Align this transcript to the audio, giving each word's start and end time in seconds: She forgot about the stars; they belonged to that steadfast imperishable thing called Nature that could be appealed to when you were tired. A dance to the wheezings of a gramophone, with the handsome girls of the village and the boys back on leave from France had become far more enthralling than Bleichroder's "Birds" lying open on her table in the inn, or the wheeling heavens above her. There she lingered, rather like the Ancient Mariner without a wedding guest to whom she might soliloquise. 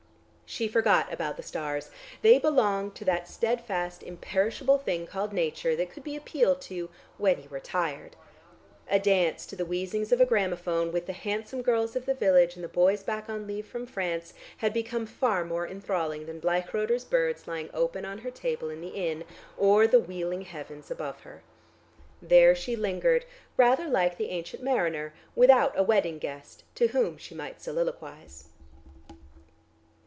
She 0.45 0.67
forgot 0.67 1.13
about 1.13 1.37
the 1.37 1.43
stars; 1.43 1.91
they 2.21 2.37
belonged 2.37 2.93
to 2.95 3.05
that 3.05 3.29
steadfast 3.29 4.03
imperishable 4.03 4.77
thing 4.79 5.07
called 5.07 5.31
Nature 5.31 5.77
that 5.77 5.89
could 5.91 6.03
be 6.03 6.13
appealed 6.17 6.59
to 6.63 6.89
when 7.17 7.41
you 7.41 7.47
were 7.47 7.61
tired. 7.61 8.17
A 8.89 8.99
dance 8.99 9.45
to 9.45 9.55
the 9.55 9.63
wheezings 9.63 10.11
of 10.11 10.19
a 10.19 10.25
gramophone, 10.25 10.91
with 10.91 11.05
the 11.05 11.13
handsome 11.13 11.61
girls 11.61 11.95
of 11.95 12.05
the 12.05 12.13
village 12.13 12.55
and 12.55 12.65
the 12.65 12.67
boys 12.67 13.01
back 13.01 13.29
on 13.29 13.47
leave 13.47 13.65
from 13.65 13.85
France 13.85 14.33
had 14.57 14.73
become 14.73 15.05
far 15.05 15.45
more 15.45 15.65
enthralling 15.65 16.25
than 16.25 16.41
Bleichroder's 16.41 17.05
"Birds" 17.05 17.47
lying 17.47 17.69
open 17.73 18.03
on 18.03 18.17
her 18.17 18.29
table 18.31 18.69
in 18.69 18.81
the 18.81 18.89
inn, 18.89 19.23
or 19.55 19.87
the 19.87 20.01
wheeling 20.01 20.41
heavens 20.41 20.91
above 20.91 21.21
her. 21.21 21.43
There 22.21 22.55
she 22.55 22.75
lingered, 22.75 23.23
rather 23.55 23.87
like 23.87 24.17
the 24.17 24.31
Ancient 24.31 24.61
Mariner 24.61 25.13
without 25.33 25.71
a 25.79 25.83
wedding 25.83 26.19
guest 26.19 26.65
to 26.75 26.87
whom 26.87 27.17
she 27.17 27.33
might 27.33 27.61
soliloquise. 27.61 28.49